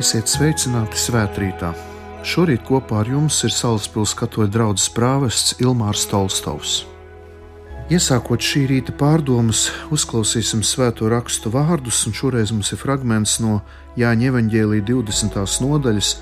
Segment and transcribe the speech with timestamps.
[0.00, 1.74] Esiet sveicināti svētkrītā.
[2.24, 6.86] Šorīt kopā ar jums ir Salaspils katoļu draugs prāvests Ilmārs Tolstovs.
[7.92, 13.58] Iesākot šī rīta pārdomas, uzklausīsim svēto rakstu vārdus, un šoreiz mums ir fragments no
[14.00, 15.36] Jāņa evaņģēlīja 20.
[15.66, 16.14] nodaļas,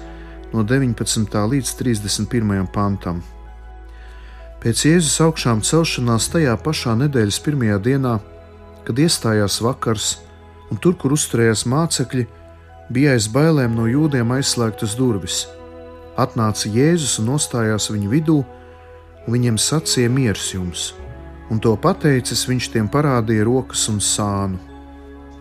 [0.51, 1.39] no 19.
[1.53, 2.67] līdz 31.
[2.75, 3.21] pantam.
[4.59, 8.19] Pēc Jēzus augšām celšanās tajā pašā nedēļas pirmajā dienā,
[8.89, 10.17] kad iestājās vakars,
[10.67, 12.27] un tur, kur uzturējās mācekļi,
[12.93, 15.43] bija aiz bailēm no jūdiem aizslēgtas durvis.
[16.19, 18.39] Atnāca Jēzus un nostājās viņu vidū,
[19.27, 20.89] un viņiem sacīja miers jums,
[21.53, 24.59] un to pateicis viņš tiem parādīja rokas un sānu.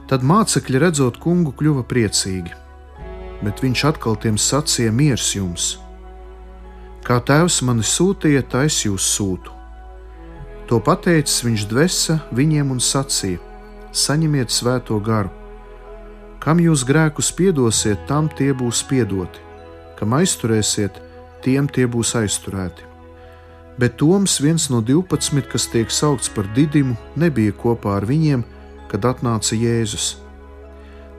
[0.07, 2.53] Tad mācekļi redzot kungu kļuva priecīgi,
[3.43, 5.75] bet viņš atkal tiem sacīja miers jums.
[7.07, 9.55] Kā tēvs mani sūtīja, tā es jūs sūtu.
[10.67, 13.39] To pateicis viņš dvesa viņiem un sacīja:
[13.95, 15.36] Saņemiet svēto garu!
[16.47, 19.41] Kam jūs grēkus piedosiet, tam tie būs piedoti,
[19.99, 20.95] kam aizturēsiet,
[21.43, 22.85] tiem tie būs aizturēti.
[23.75, 28.45] Bet Toms, viens no divpadsmit, kas tiek saukts par didimu, nebija kopā ar viņiem,
[28.87, 30.13] kad atnāca Jēzus.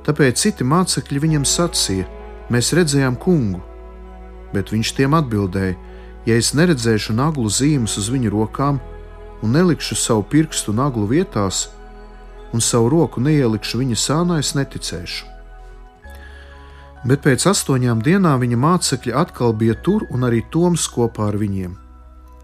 [0.09, 2.09] Tāpēc citi mācekļi viņam sacīja:
[2.49, 3.61] Mēs redzējām kungu,
[4.57, 5.77] bet viņš tiem atbildēja:
[6.25, 8.81] Ja es neredzēšu naglu zīmes uz viņu rokām
[9.45, 11.67] un nelikšu savu pirkstu naglu vietās,
[12.53, 15.27] un savu roku neielikšu viņa sānā, es neticēšu.
[17.07, 21.77] Bet pēc astoņām dienām viņa mācekļi atkal bija tur, un arī Toms kopā ar viņiem.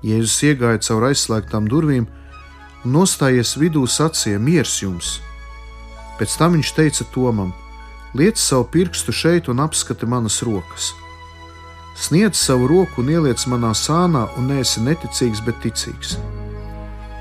[0.04, 2.06] Jēzus iegāja cauri aizslēgtām durvīm
[2.84, 5.18] un nostājies vidū sacīja: Miers jums!
[6.18, 7.50] Pēc tam viņš teica Tomam:
[8.14, 10.92] Liec savu pirkstu šeit un apskati manas rokas.
[11.98, 16.18] Sniedz savu roku un ieliec manā sānā, un neesi neticīgs, bet ticīgs.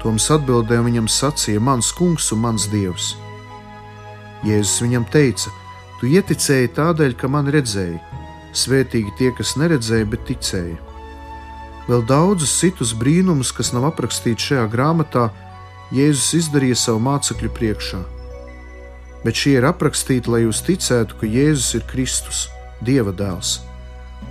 [0.04, 3.14] Toms atbildēja viņam sacīja: Mans kungs un mans dievs.
[4.44, 5.52] Jēzus viņam teica:
[6.00, 8.02] Tu ieticēji tādēļ, ka man redzēji.
[8.54, 10.76] Svētīgi tie, kas neredzēja, bet ticēja.
[11.88, 15.30] Vēl daudzus citus brīnumus, kas nav aprakstīti šajā grāmatā,
[15.94, 18.00] Jēzus izdarīja savu mācekļu priekšā.
[19.24, 22.48] Bet šie ir aprakstīti, lai jūs ticētu, ka Jēzus ir Kristus,
[22.84, 23.62] Dieva dēls,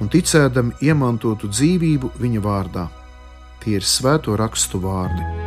[0.01, 2.89] un ticēdam iemantotu dzīvību viņa vārdā.
[3.63, 5.42] Tie ir svēto rakstu vārdi.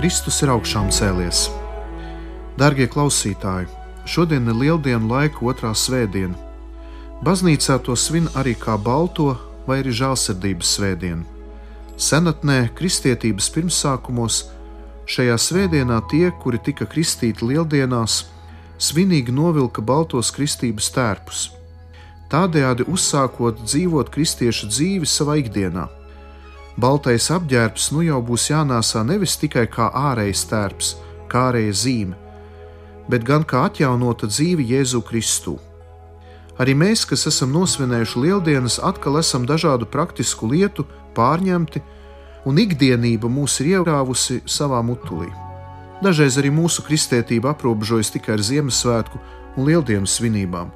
[0.00, 1.42] Kristus ir augšām cēlies.
[2.56, 3.66] Darbie klausītāji,
[4.08, 6.32] šodien ir lieldienu laika otrā svētdiena.
[7.20, 9.34] Baznīcā to svin arī kā balto
[9.66, 11.26] vai arī žēlsirdības svētdienu.
[12.00, 14.40] Senatnē, kristietības pirmsākumos,
[15.04, 18.22] šajā svētdienā tie, kuri tika kristīti lieldienās,
[18.80, 21.46] svinīgi novilka baltos kristības tērpus,
[22.32, 25.90] tādējādi uzsākot dzīvot kristiešu dzīvi savā ikdienā.
[26.80, 30.92] Baltais apģērbs nu jau būs jānāsā nevis tikai kā ārējais tērps,
[31.28, 32.16] kā ārēja zīme,
[33.10, 35.58] bet gan kā atjaunota dzīve Jēzu Kristu.
[36.62, 40.86] Arī mēs, kas esam nosvinējuši lieldienas, atkal esam dažādu praktisku lietu
[41.18, 41.82] pārņemti,
[42.48, 45.28] un ikdienība mūs ir ierāvusi savā mutulī.
[46.00, 49.20] Dažreiz arī mūsu kristētība aprobežojas tikai ar Ziemassvētku
[49.58, 50.72] un Lieldienas svinībām,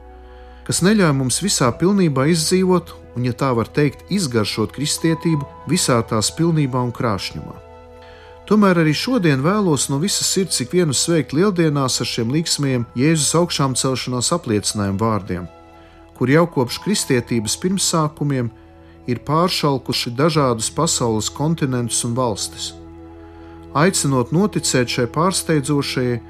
[0.65, 6.33] kas neļauj mums visā pilnībā izdzīvot un, ja tā var teikt, izgaršot kristietību visā tās
[6.35, 7.61] pilnībā un krāšņumā.
[8.49, 13.77] Tomēr arī šodien vēlos no visas sirds ikvienu sveikt lieldienās ar šiem līksmiem Jēzus augšām
[13.81, 15.47] celšanās apliecinājumu vārdiem,
[16.19, 18.53] kur jau kopš kristietības pirmsākumiem
[19.09, 22.73] ir pāršalkuši dažādus pasaules kontinentus un valstis.
[23.75, 26.23] Aicinot noticēt šai pārsteidzošajai,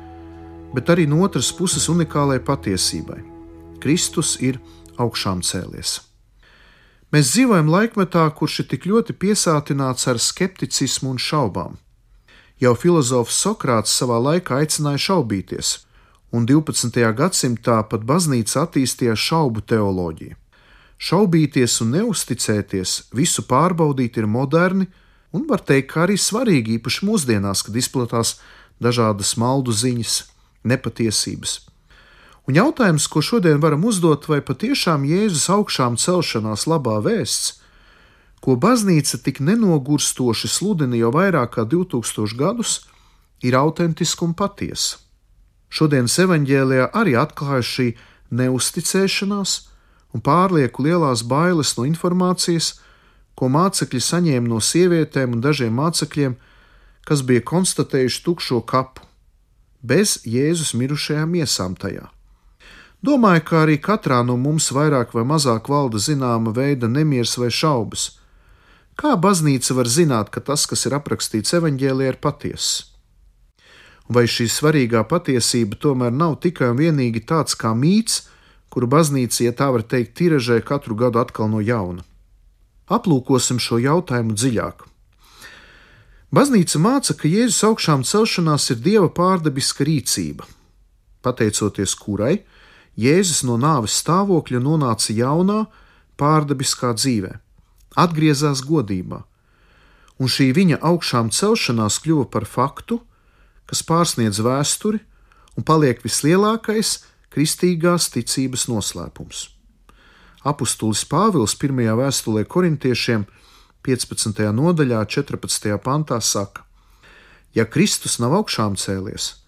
[0.75, 3.34] bet arī no otras puses unikālai patiesībai
[3.85, 4.57] Kristus ir
[4.97, 5.99] augšām cēlies.
[7.13, 11.77] Mēs dzīvojam laikmetā, kurš ir tik ļoti piesātināts ar skepticismu un šaubām.
[12.63, 15.75] Jau filozofs Sokrāts savā laikā aicināja šaubīties,
[16.35, 17.05] un 12.
[17.19, 20.39] gadsimtā pat baznīca attīstīja šaubu teoloģiju.
[21.05, 24.89] Šaubīties un neusticēties, visu pārbaudīt ir moderni
[25.35, 28.39] un var teikt, ka arī svarīgi īpaši mūsdienās, kad izplatās
[28.83, 30.23] dažādas maldu ziņas,
[30.65, 31.59] nepatiesības.
[32.45, 37.61] Un jautājums, ko šodien varam uzdot, vai patiešām Jēzus augšām celšanās labā vēsts,
[38.45, 42.83] ko baznīca tik nenogurstoši sludina jau vairāk kā 2000 gadus,
[43.41, 45.01] ir autentiska un patiesa.
[45.73, 47.87] Šodienas evanģēlijā arī atklājas šī
[48.37, 49.55] neusticēšanās
[50.15, 52.75] un pārlieku lielās bailes no informācijas,
[53.35, 56.37] ko mācekļi saņēma no sievietēm un dažiem mācekļiem,
[57.09, 59.03] kas bija konstatējuši tukšo kapu,
[59.83, 62.07] bez Jēzus mirušajām miesām tajā.
[63.05, 68.05] Domāju, ka arī katrā no mums vairāk vai mazāk valda zināma veida nemieris vai šaubas.
[68.97, 72.87] Kā baznīca var zināt, ka tas, kas ir aprakstīts evaņģēlī, ir patiess?
[74.09, 78.23] Vai šī svarīgā patiesība tomēr nav tikai un vienīgi tāds kā mīts,
[78.73, 82.07] kuru baznīca, ja tā var teikt, tiražē katru gadu atkal no jauna?
[82.89, 84.87] Aplūkosim šo jautājumu dziļāk.
[86.35, 90.49] Baznīca māca, ka Jēzus augšām celšanās ir dieva pārdabiska rīcība,
[91.21, 92.39] pateicoties kurai
[93.01, 95.65] Jēzus no nāves stāvokļa nonāca jaunā,
[96.21, 97.33] pārdabiskā dzīvē,
[97.99, 99.25] atgriezās godībā,
[100.23, 103.01] un šī viņa augšām celšanās kļuva par faktu,
[103.67, 105.01] kas pārsniedz vēsturi
[105.59, 107.01] un paliek vislielākais
[107.35, 109.49] kristīgās ticības noslēpums.
[110.45, 113.25] Apostulis Pāvils pirmajā vēstulē korintiešiem
[113.85, 114.45] 15.
[114.55, 115.73] nodaļā, 14.
[115.83, 116.63] pantā saka:
[117.57, 119.41] Ja Kristus nav augšām cēlies,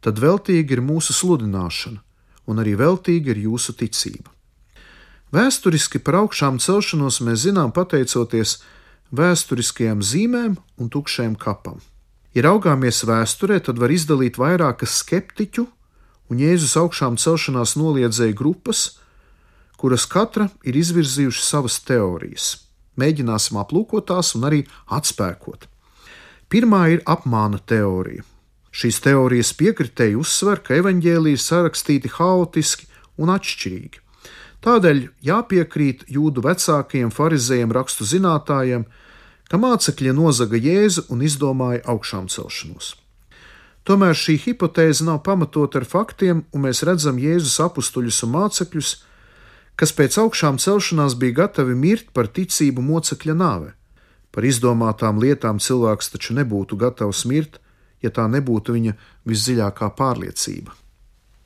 [0.00, 2.00] tad veltīgi ir mūsu sludināšana,
[2.46, 4.30] un arī veltīga ir jūsu ticība.
[5.34, 8.60] Vēsturiski par augšām celšanos mēs zinām pateicoties
[9.14, 11.80] vēsturiskajām zīmēm un tukšajam kapam.
[12.34, 15.66] Ja raugāmies vēsturē, tad var izdalīt vairākas skeptiķu
[16.30, 18.98] un Jēzus augšām celšanās noliedzēju grupas,
[19.78, 22.48] kuras katra ir izvirzījušas savas teorijas.
[22.98, 24.62] Mēģināsim aplūkot tās un arī
[24.94, 25.66] atspēkot.
[26.50, 28.22] Pirmā ir apmāna teorija.
[28.74, 32.88] Šīs teorijas piekritēji uzsver, ka evaņģēlīji sarakstīti haotiski
[33.22, 34.02] un atšķirīgi.
[34.64, 38.88] Tādēļ jāpiekrīt jūdu vecākajiem farizējiem, rakstu zinātājiem,
[39.50, 42.94] ka mācekļi nozaga jēzu un izdomāja augšām celšanos.
[43.84, 48.92] Tomēr šī hipotēze nav pamatota ar faktiem, un mēs redzam Jēzus apstuļus un mācekļus,
[49.76, 53.74] kas pēc augšām celšanās bija gatavi mirt par ticību mocekļa nāve.
[54.32, 57.60] Par izdomātām lietām cilvēks taču nebūtu gatavs mirt,
[58.04, 58.94] ja tā nebūtu viņa
[59.28, 60.76] visdziļākā pārliecība.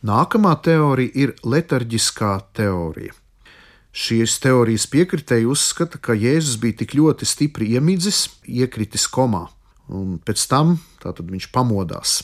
[0.08, 3.14] Nākamā teorija ir letarģiskā teorija.
[3.98, 9.48] Šīs teorijas piekritēji uzskata, ka Jēzus bija tik ļoti stipri iemidzis, iekritis komā,
[9.90, 12.20] un pēc tam viņš pamodās.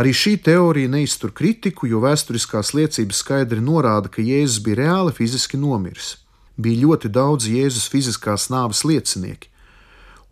[0.00, 5.60] Arī šī teorija neiztur kritiku, jo vēsturiskās liecības skaidri norāda, ka Jēzus bija reāli fiziski
[5.60, 6.14] nomiris.
[6.56, 9.50] Bija ļoti daudz Jēzus fiziskās nāves liecinieki,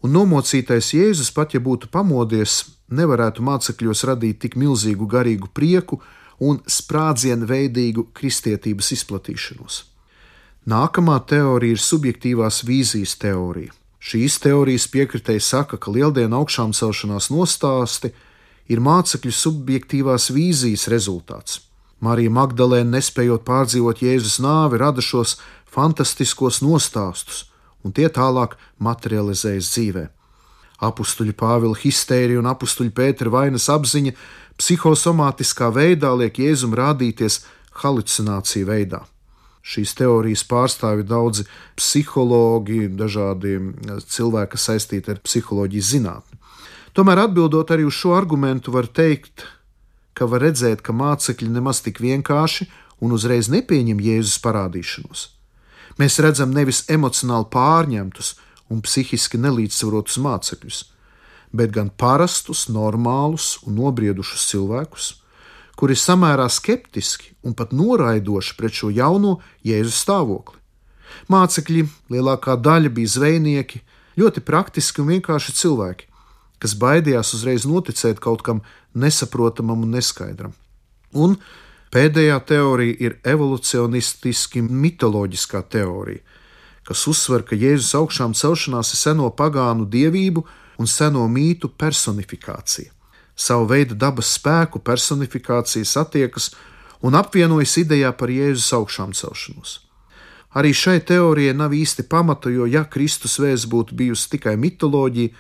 [0.01, 6.01] un nomocītais Jēzus, pat ja būtu pamodies, nevarētu mācekļos radīt tik milzīgu garīgu prieku
[6.41, 9.85] un sprādzienu veidīgu kristietības izplatīšanos.
[10.71, 13.73] Nākamā teorija ir subjektīvās vīzijas teorija.
[14.01, 18.13] Šīs teorijas piekritēji saka, ka lieldienu augšām celšanās nostāsti
[18.73, 21.61] ir mācekļu subjektīvās vīzijas rezultāts.
[22.01, 25.37] Marija Magdalēna, nespējot pārdzīvot Jēzus nāvi, rada šos
[25.69, 27.45] fantastiskos nostāstus,
[27.85, 30.17] un tie tālāk materializējas dzīvēm
[30.81, 34.15] Apustuļu Pāvila histērija un apustuļu Pētera vainas apziņa
[34.61, 37.43] psihosomātiskā veidā liek Jēzum rādīties
[37.83, 39.05] halucināciju veidā.
[39.61, 41.45] Šīs teorijas pārstāvi daudzi
[41.77, 43.59] psihologi, dažādi
[44.09, 46.39] cilvēki, kas saistīti ar psiholoģijas zinātni.
[46.97, 49.45] Tomēr atbildot arī uz šo argumentu, var teikt,
[50.17, 52.67] ka var redzēt, ka mācekļi nemaz tik vienkārši
[53.05, 55.29] un uzreiz nepieņem Jēzus parādīšanos.
[56.01, 58.35] Mēs redzam nevis emocionāli pārņemtus,
[58.71, 60.85] un psihiski nelīdzsvarotus mācekļus,
[61.53, 65.09] bet gan parastus, normālus un nobriedušus cilvēkus,
[65.81, 70.59] kuri samērā skeptiski un pat noraidoši pret šo jauno Jēzus stāvokli.
[71.33, 73.81] Mācekļi lielākā daļa bija zvejnieki,
[74.21, 76.07] ļoti praktiski un vienkārši cilvēki,
[76.61, 78.61] kas baidījās uzreiz noticēt kaut kam
[78.95, 80.53] nesaprotamam un neskaidram.
[81.17, 81.39] Un
[81.91, 86.23] pēdējā teorija ir evolūcionistiski mitoloģiskā teorija,
[86.89, 90.45] kas uzsver, ka Jēzus augšām celšanās ir seno pagānu dievību
[90.81, 92.91] un seno mītu personifikācija.
[93.37, 96.51] Savu veidu dabas spēku personifikācija satiekas
[97.01, 99.79] un apvienojas idejā par Jēzus augšām celšanos.
[100.51, 105.31] Arī šai teorijai nav īsti pamata, jo, ja Kristus vēsts būtu bijusi tikai mitoloģija,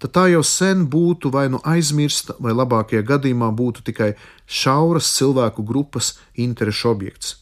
[0.00, 4.14] tad tā jau sen būtu vai nu aizmirsta, vai labākajā gadījumā būtu tikai
[4.46, 7.36] šauras cilvēku grupas interešu objekts.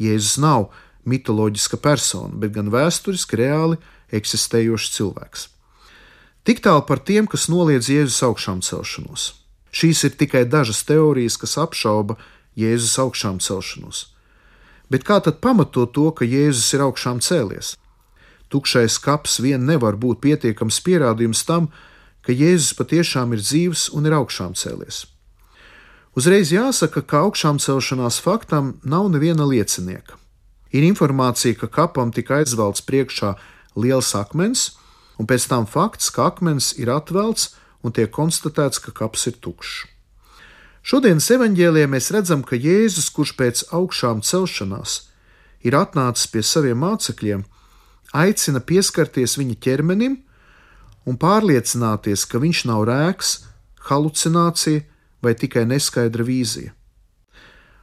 [0.00, 0.70] Jēzus nav
[1.08, 3.80] mitoloģiska persona, bet gan vēsturiski reāli
[4.14, 5.48] eksistējošs cilvēks.
[6.44, 9.32] Tik tālu par tiem, kas noliedz Jēzus augšām celšanos.
[9.74, 12.18] Šīs ir tikai dažas teorijas, kas apšauba
[12.56, 14.10] Jēzus augšām celšanos.
[14.92, 17.74] Bet kā tad pamatot to, ka Jēzus ir augšām cēlies?
[18.52, 21.70] Tukšais kaps vien nevar būt pietiekams pierādījums tam,
[22.22, 25.06] ka Jēzus patiešām ir dzīves un ir augšām cēlies.
[26.14, 30.20] Uzreiz jāsaka, ka augšām celšanās faktam nav neviena liecinieka.
[30.74, 33.36] Ir informācija, ka kapam tika aizvelts priekšā
[33.78, 34.72] liels akmens,
[35.18, 37.52] un pēc tam fakts, ka akmens ir atvelts
[37.86, 39.84] un tiek konstatēts, ka kaps ir tukšs.
[40.84, 44.98] Šodienas evanģēlijā mēs redzam, ka Jēzus, kurš pēc augšām celšanās
[45.64, 47.46] ir atnācis pie saviem mācekļiem,
[48.12, 50.18] aicina pieskarties viņa ķermenim
[51.08, 53.30] un pārliecināties, ka viņš nav rēks,
[53.88, 54.84] halucinācija
[55.24, 56.74] vai tikai neskaidra vīzija.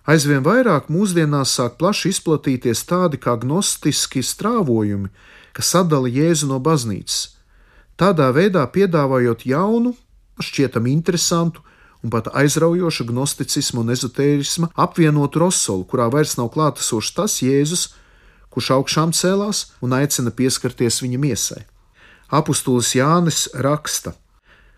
[0.10, 5.12] Aizvien vairāk mūsdienās sāk plaši izplatīties tādi kā gnostiski strāvojumi,
[5.53, 7.36] kas sadala Jēzu no baznīcas,
[8.01, 9.93] tādā veidā piedāvājot jaunu,
[10.41, 11.62] šķietami interesantu
[12.01, 17.91] un pat aizraujoša gnosticisma un ezotērisma apvienotu rosolu, kurā vairs nav klātesošs tas Jēzus,
[18.50, 21.62] kurš augšām cēlās un aicina pieskarties viņa miesai.
[22.31, 24.15] Apostolis Jānis raksta,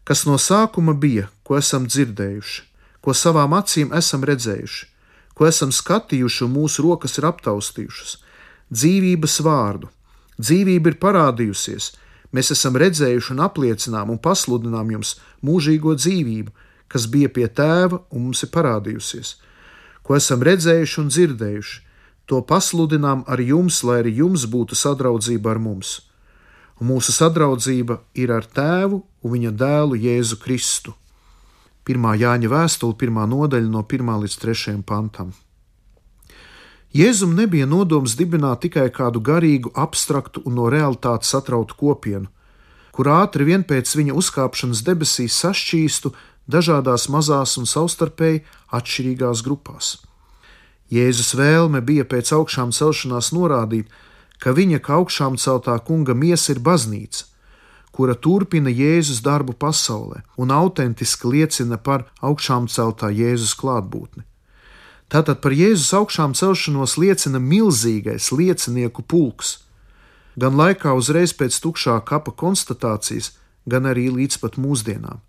[0.03, 2.63] kas no sākuma bija, ko esam dzirdējuši,
[2.99, 4.89] ko savām acīm esam redzējuši,
[5.33, 8.17] ko esam skatījuši un mūsu rokas ir aptaustījušas,
[8.73, 9.89] dzīvības vārdu.
[10.41, 11.91] Dzīvība ir parādījusies,
[12.33, 16.53] mēs esam redzējuši un apliecinām un pasludinām jums mūžīgo dzīvību,
[16.89, 19.35] kas bija pie tēva un mums ir parādījusies,
[20.05, 21.81] ko esam redzējuši un dzirdējuši.
[22.31, 25.97] To pasludinām ar jums, lai arī jums būtu sadraudzība ar mums.
[26.79, 30.93] Un mūsu sadraudzība ir ar tēvu un viņa dēlu Jēzu Kristu.
[31.89, 32.13] 1.
[32.19, 33.25] Jāņa vēstule, 1.
[33.27, 35.33] nodaļa, no 1 līdz 3 pantam.
[36.93, 42.29] Jēzum nebija nodoms dibināt tikai kādu garīgu, abstraktu un no realitātes atrautu kopienu,
[42.93, 46.13] kur ātri vien pēc viņa uzkāpšanas debesīs sašķīstu
[46.45, 48.43] dažādās mazās un savstarpēji
[48.77, 49.97] atšķirīgās grupās.
[50.93, 53.89] Jēzus vēlme bija pēc augšām celšanās norādīt,
[54.37, 57.25] ka viņa kā augšām celtā kunga miesa ir baznīca,
[57.93, 64.25] kura turpina Jēzus darbu pasaulē un autentiski liecina par augšām celtā Jēzus klātbūtni.
[65.13, 69.59] Tātad par Jēzus augšām celšanos liecina milzīgais liecinieku pulks,
[70.39, 73.35] gan laikā uzreiz pēc tukšā kapa konstatācijas,
[73.69, 75.21] gan arī līdz pat mūsdienām.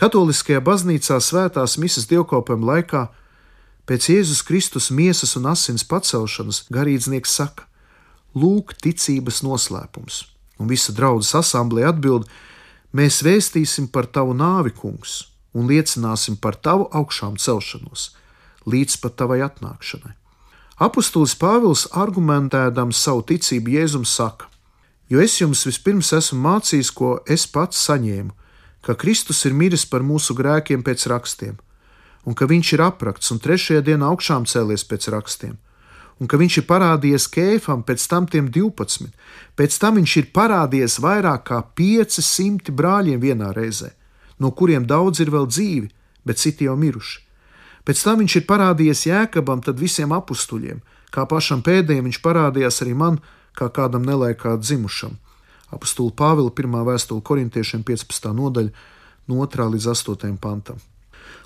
[0.00, 3.02] Katoliskajā baznīcā svētās misas dievkalpojuma laikā
[3.88, 7.68] pēc Jēzus Kristus miesas un asins pacelšanas garīdznieks saka:
[8.36, 10.24] Lūk, ticības noslēpums,
[10.58, 12.28] un visa draudzes asamblē atbild:
[12.96, 18.10] Mēs vēstīsim par tavu nāvi, kungs, un liecināsim par tavu augšām celšanos,
[18.66, 20.14] līdz pat tavai atnākšanai.
[20.76, 24.48] Apostols Pāvils argumentēdams savu ticību Jēzum saka:
[25.08, 28.34] Jo es jums vispirms esmu mācījis, ko es pats saņēmu
[28.86, 31.56] ka Kristus ir miris par mūsu grēkiem pēc rakstiem,
[32.22, 35.56] un ka viņš ir aprakts un trešajā dienā augšām cēlies pēc rakstiem,
[36.20, 39.10] un ka viņš ir parādījies Kēfam, pēc tam tiem 12,
[39.58, 43.92] pēc tam viņš ir parādījies vairāk kā 500 brāļiem vienā reizē,
[44.38, 45.90] no kuriem daudz ir vēl dzīvi,
[46.24, 47.22] bet citi jau miruši.
[47.86, 50.82] Pēc tam viņš ir parādījies Jēkabam, tad visiem apstuļiem,
[51.14, 53.20] kā pašam pēdējiem viņš parādījās arī man,
[53.54, 55.14] kā kādam nelaikā dzimušam
[55.70, 56.76] apstula Pāvila 1.
[56.86, 58.30] vēstule korintiešiem 15.
[58.36, 58.70] nodaļa,
[59.30, 59.68] no 2.
[59.74, 60.36] līdz 8.
[60.40, 60.78] pantam.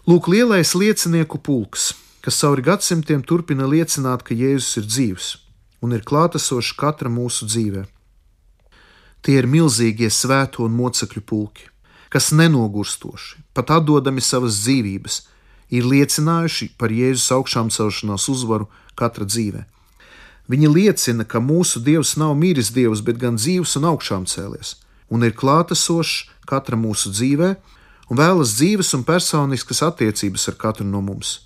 [0.09, 1.93] Lūk, lielais liecinieku pulks,
[2.25, 5.31] kas cauri gadsimtiem turpina liecināt, ka Jēzus ir dzīvs
[5.81, 7.87] un ir klātesošs katra mūsu dzīvē.
[9.25, 11.69] Tie ir milzīgie svēto un mocekļu pulki,
[12.13, 15.21] kas nenogurstoši, pat atdodami savas dzīvības,
[15.71, 19.69] ir liecinājuši par Jēzus augšām celšanās uzvaru katra dzīvēm.
[20.51, 25.23] Viņi liecina, ka mūsu Dievs nav miris Dievs, bet gan dzīves un augšām cēlies, un
[25.23, 27.53] ir klātesošs katra mūsu dzīvē,
[28.11, 31.39] un vēlas dzīves un personiskas attiecības ar katru no mums.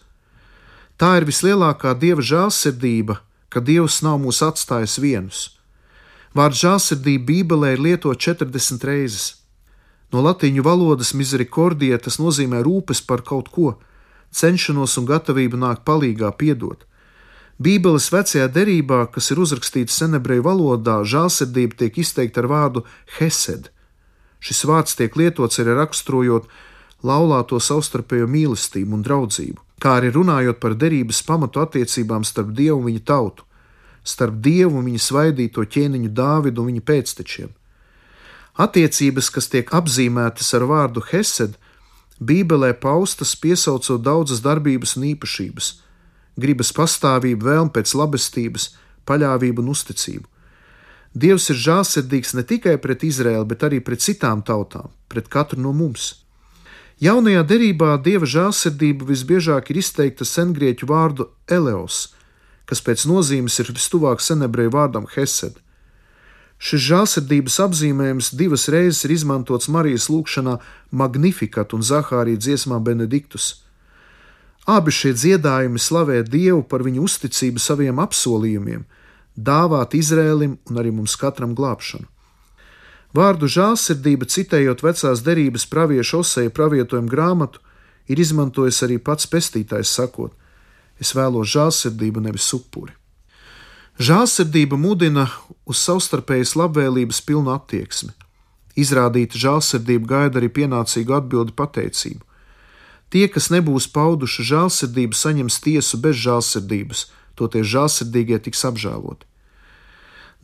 [1.01, 3.19] Tā ir vislielākā Dieva žēlsirdība,
[3.51, 5.41] ka Dievs nav mūs atstājis vienus.
[6.35, 9.27] Vārds žēlsirdība Bībelē ir lietots 40 reizes.
[10.15, 13.77] No latīņu valodas misericordija tas nozīmē rūpes par kaut ko,
[14.35, 16.87] cenšanos un gatavību nākt palīgā, piedot.
[17.63, 22.83] Bībeles vecajā derībā, kas ir uzrakstīts senebreju valodā, žēlsirdība tiek izteikta ar vārdu
[23.19, 23.71] hesed.
[24.43, 26.51] Šis vārds tiek lietots arī raksturojot
[27.07, 32.89] laulāto savstarpējo mīlestību un draudzību, kā arī runājot par derības pamatu attiecībām starp Dievu un
[32.91, 33.47] viņa tautu,
[34.05, 37.53] starp Dievu un viņa svaidīto ķēniņu Dāvidu un viņa pēctečiem.
[38.55, 41.57] Attiecības, kas tiek apzīmētas ar vārdu hesed,
[42.23, 45.73] Bībelē paustas piesaucot daudzas darbības un īpašības
[46.37, 48.73] gribas pastāvību, vēlme pēc labestības,
[49.09, 50.27] paļāvību un uzticību.
[51.15, 55.71] Dievs ir žēlsirdīgs ne tikai pret Izraēlu, bet arī pret citām tautām, pret katru no
[55.73, 56.24] mums.
[57.03, 62.15] Jaunajā derībā dieva žēlsirdība visbiežāk ir izteikta sengrieķu vārdu eleos,
[62.71, 65.59] kas pēc nozīmes ir vistuvāk senebreju vārdam hesed.
[66.63, 70.61] Šis žēlsirdības apzīmējums divas reizes ir izmantots Marijas lūgšanā
[70.95, 73.65] Magnificat un Zahārija dziesmā Benediktus.
[74.65, 78.87] Abi šie dziedājumi slavē Dievu par viņu uzticību saviem apsolījumiem,
[79.35, 82.07] dāvāt Izrēlim un arī mums katram glābšanu.
[83.15, 87.61] Vārdu žēlsirdība, citējot vecās derības praviešu Oseja pravietojumu grāmatu,
[88.11, 90.35] ir izmantojis arī pats pestītājs, sakot:
[90.99, 92.95] Es vēlos žēlsirdību, nevis upuri.
[94.03, 95.29] Žēlsirdība mudina
[95.65, 98.11] uz savstarpējas labvēlības pilnu attieksmi.
[98.75, 102.25] Izrādīta žēlsirdība gaida arī pienācīgu atbildi pateicību.
[103.15, 107.05] Tie, kas nebūs pauduši žēlsirdību, saņems tiesu bez žēlsirdības,
[107.39, 109.29] toties žēlsirdīgie tiks apžēloti.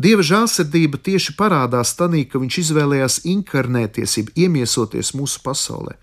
[0.00, 5.99] Dieva žēlsirdība tieši parādās tanī, ka viņš izvēlējās inkarnēties, jeb iemiesoties mūsu pasaulē,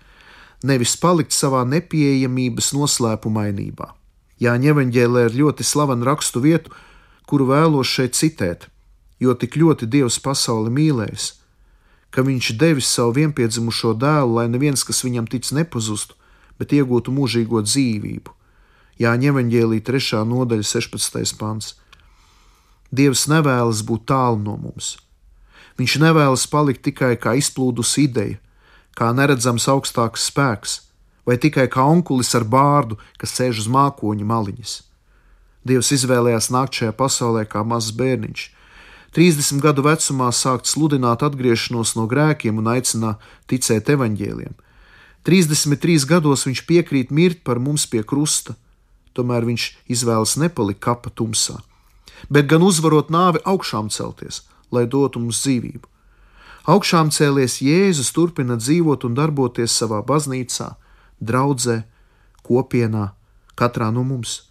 [0.62, 3.88] nevis palikt savā nepieejamības noslēpumainībā.
[4.38, 6.70] Jāņa evanģēlē ir ļoti slavena rakstu vietu,
[7.26, 8.68] kuru vēlos šeit citēt,
[9.18, 11.26] jo tik ļoti Dievs pasauli mīlējis,
[12.14, 16.14] ka viņš devis savu vienpiedzimušo dēlu, lai neviens, kas viņam tic, nepazustu,
[16.60, 18.38] bet iegūtu mūžīgo dzīvību.
[19.02, 20.22] Jāņem evanģēlī 3.
[20.22, 21.34] nodaļa, 16.
[21.38, 21.74] pants.
[22.90, 24.96] Dievs nevēlas būt tālu no mums.
[25.78, 28.38] Viņš nevēlas palikt tikai kā izplūdusi ideja,
[28.96, 30.80] kā neredzams augstāks spēks,
[31.28, 34.78] vai tikai kā onkulis ar bārdu, kas sēž uz mākoņa maliņas.
[35.68, 38.46] Dievs izvēlējās nākt šajā pasaulē kā mazs bērniņš,
[39.16, 44.56] 30 gadu vecumā sākt sludināt atgriešanos no grēkiem un aicināt ticēt evaņģēliem.
[45.28, 48.56] 33 gados viņš piekrīt mirt par mums pie krusta,
[49.16, 51.58] tomēr viņš izvēlas nepalikt kapa tumsā,
[52.28, 54.42] bet gan uzvarot nāvi augšām celties,
[54.74, 55.86] lai dotu mums dzīvību.
[56.68, 60.74] Augšām cēlies Jēzus turpina dzīvot un darboties savā baznīcā,
[61.20, 61.82] draudzē,
[62.44, 63.12] kopienā,
[63.56, 64.42] katrā no mums.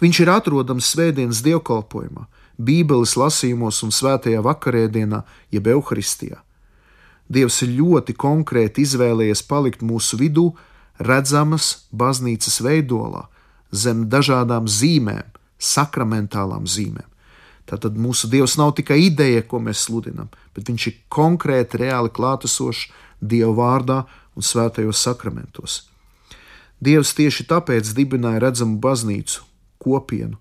[0.00, 6.38] Viņš ir atrodams svētdienas dievkalpojumā, Bībeles lasījumos un svētajā vakarēdienā, jeb evaharistijā.
[7.26, 10.52] Dievs ir ļoti konkrēti izvēlējies palikt mūsu vidū,
[11.02, 13.24] redzamas baznīcas veidolā,
[13.72, 17.08] zem dažādām zīmēm, sakramentālām zīmēm.
[17.64, 22.90] Tātad mūsu Dievs nav tikai ideja, ko mēs sludinām, bet Viņš ir konkrēti, reāli klātesošs
[23.24, 24.04] Dieva vārdā
[24.36, 25.84] un svētajos sakramentos.
[26.84, 29.46] Dievs tieši tāpēc dibināja redzamu baznīcu,
[29.80, 30.36] kopienu,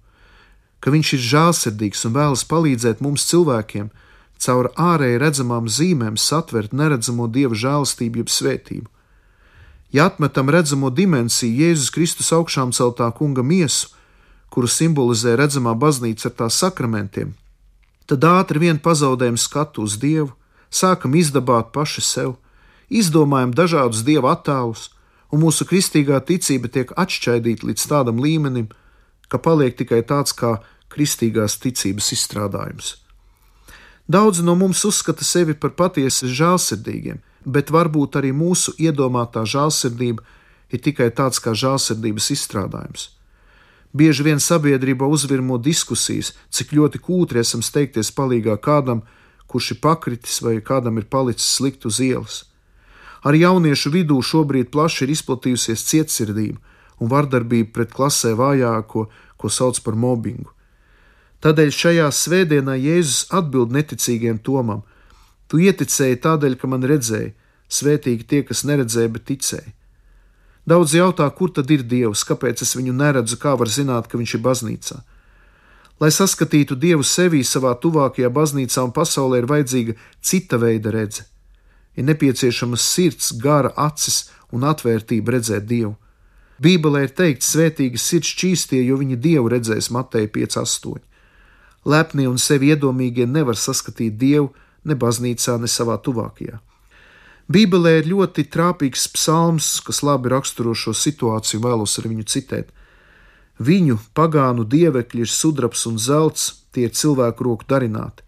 [0.83, 3.87] ka Viņš ir žēlsirdīgs un vēlas palīdzēt mums cilvēkiem,
[4.43, 8.89] caur ārēji redzamām zīmēm satvert neredzamo Dieva žēlastību, jeb svētību.
[9.93, 13.93] Ja atmetam redzamo dimensiju Jēzus Kristus augšām celtā kunga miesu,
[14.53, 17.33] kuru simbolizē redzamā baznīca ar tās sakramentiem,
[18.05, 20.29] tad ātri vien pazaudējam skatu uz Dievu,
[20.69, 22.35] sākam izdabāt paši sev,
[22.89, 24.91] izdomājam dažādus dieva attēlus,
[25.33, 28.69] un mūsu kristīgā ticība tiek atšķaidīta līdz tādam līmenim,
[29.29, 30.59] ka paliek tikai tāds kā
[30.93, 32.97] kristīgās ticības izstrādājums.
[34.05, 40.21] Daudzi no mums uzskata sevi par patiesi žēlsirdīgiem, bet varbūt arī mūsu iedomātā žēlsirdība
[40.73, 43.09] ir tikai tāds kā žēlsirdības izstrādājums.
[43.93, 49.03] Bieži vien sabiedrībā uzvirmo diskusijas, cik ļoti kūtri esam steigties palīgā kādam,
[49.45, 52.39] kurš ir pakritis vai kādam ir palicis slikt uz ielas.
[53.23, 56.57] Ar jauniešu vidū šobrīd plaši ir izplatījusies cietsirdība
[56.99, 59.05] un vardarbība pret klasē vājāko,
[59.37, 60.49] ko sauc par mobbingu.
[61.43, 64.81] Tādēļ šajā svētdienā Jēzus atbild neticīgiem Tomam:
[65.47, 67.33] Tu ieticēji tādēļ, ka man redzēji,
[67.67, 69.73] svētīgi tie, kas neredzēja, bet ticēja.
[70.65, 74.37] Daudz jautā, kur tad ir Dievs, kāpēc es viņu neredzu, kā var zināt, ka viņš
[74.37, 74.99] ir baznīcā.
[75.99, 81.27] Lai saskatītu Dievu sevī savā tuvākajā baznīcā un pasaulē, ir vajadzīga cita veida redze.
[81.99, 85.97] Ir nepieciešamas sirds, gara, acis un atvērtība redzēt Dievu.
[86.63, 91.01] Bībelē ir teikts, svētīgi sirds čīstie, jo viņi Dievu redzēs Mateja 5,8.
[91.83, 94.53] Lepni un sevi iedomīgie nevar saskatīt dievu
[94.87, 96.61] ne baznīcā, ne savā tuvākajā.
[97.51, 102.71] Bībelē ir ļoti trāpīgs psalms, kas labi raksturo šo situāciju, vēlos ar viņu citēt.
[103.59, 108.23] Viņu pagānu dievekļi ir sudrabs un zelts, tie ir cilvēku roku darināti.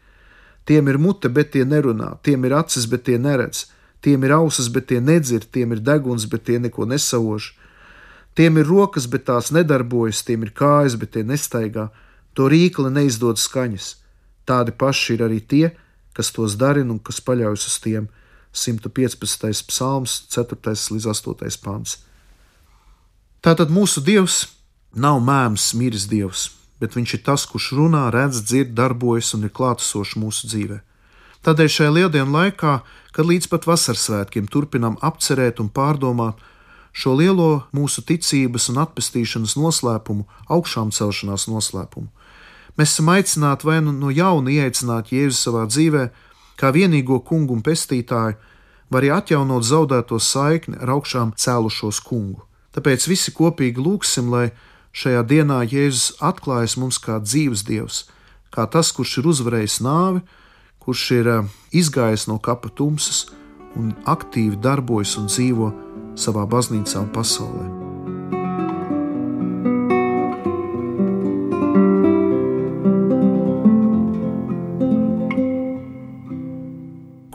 [0.65, 3.67] Tiem ir mute, bet tie nerunā, tiem ir acis, bet tie neredz,
[4.01, 7.53] tiem ir ausis, bet tie nedzird, tiem ir deguns, bet tie neko nesauž.
[8.35, 11.89] Tiem ir rokas, bet tās nedarbojas, tiem ir kājas, bet tie nestaigā
[12.35, 13.95] To rīkli neizdod skaņas.
[14.45, 15.71] Tādi paši ir arī tie,
[16.15, 18.09] kas tos darina un kas paļaujas uz tiem.
[18.55, 19.67] 115.
[19.67, 20.57] psalms, 4.
[20.95, 21.59] līdz 8.
[21.63, 21.99] pāns.
[23.43, 24.45] Tātad mūsu dievs
[24.95, 26.47] nav mēms, miris dievs,
[26.79, 30.79] bet viņš ir tas, kurš runā, redz, dzird, darbojas un ir klātesošs mūsu dzīvē.
[31.45, 32.79] Tādēļ šajā lieldienu laikā,
[33.13, 36.41] kad līdz pat vasaras svētkiem turpinām apcerēt un pārdomāt
[36.95, 42.09] šo lielo mūsu ticības un atpestīšanas noslēpumu, augšām celšanās noslēpumu,
[42.75, 46.09] Mēs esam aicināti vai nu no jauna ieaicināt Jēzu savā dzīvē,
[46.59, 48.37] kā vienīgo kungu un pestītāju,
[48.89, 52.43] vai arī atjaunot zaudēto saikni ar augšām cēlušos kungu.
[52.75, 54.49] Tāpēc visi kopīgi lūgsim, lai
[54.95, 58.03] šajā dienā Jēzus atklājas mums kā dzīves dievs,
[58.51, 60.21] kā tas, kurš ir uzvarējis nāvi,
[60.83, 63.25] kurš ir eh, izgājis no kapa tumsas
[63.75, 65.71] un aktīvi darbojas un dzīvo
[66.19, 67.84] savā baznīcā un pasaulē.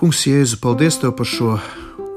[0.00, 1.58] Kungs, Jēzu, paldies Tev par šo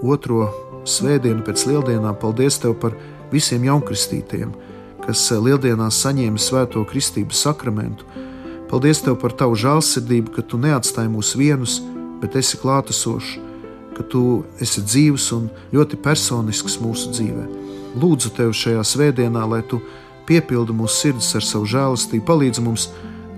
[0.08, 0.46] otro
[0.88, 2.16] svētdienu pēc lieldienām.
[2.16, 2.94] Paldies Tev par
[3.28, 4.54] visiem jaunkristītiem,
[5.04, 8.08] kas lieldienās saņēma svēto kristības sakramentu.
[8.70, 11.82] Paldies Tev par Tavu žēlsirdību, ka Tu neatstāji mūs vienus,
[12.24, 13.34] bet esi klātesošs,
[13.98, 14.24] ka Tu
[14.64, 17.50] esi dzīves un ļoti personisks mūsu dzīvē.
[18.00, 19.82] Lūdzu Tev šajā svētdienā, lai Tu
[20.32, 22.88] piepildi mūsu sirdis ar savu žēlastību, palīdzi mums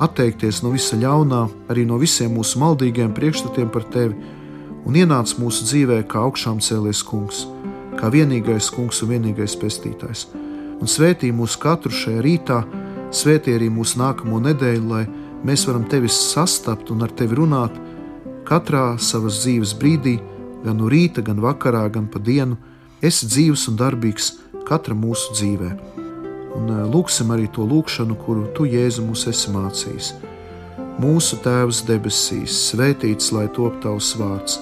[0.05, 4.34] atteikties no visa ļaunā, arī no visiem mūsu maldīgiem priekšstatiem par Tevi
[4.85, 7.45] un ienāc mūsu dzīvē kā augšām cēlies kungs,
[7.97, 10.27] kā vienīgais kungs un vienīgais pestītājs.
[10.75, 12.61] Un svētī mūs katru šajā rītā,
[13.15, 15.03] svētī arī mūsu nākamo nedēļu, lai
[15.45, 17.75] mēs varam tevi sastapt un ar tevi runāt
[18.45, 20.19] katrā savas dzīves brīdī,
[20.65, 22.57] gan no rīta, gan vakarā, gan pa dienu.
[23.01, 24.31] Esi dzīves un darbīgs
[24.67, 25.71] katra mūsu dzīvē.
[26.55, 30.13] Un eh, lūksim arī to lūgšanu, kuru tu, Jēzu, mums esi mācījis.
[31.01, 34.61] Mūsu Tēvs debesīs, svētīts lai top tavs vārds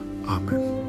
[0.31, 0.80] Amen.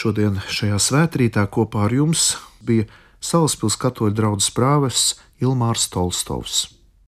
[0.00, 2.30] Šodien šajā svētkrītā kopā ar jums
[2.64, 2.86] bija
[3.20, 6.79] Salaspils katoļu draugs prāvests Ilmārs Tolstovs.